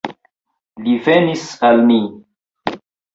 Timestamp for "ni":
1.91-1.99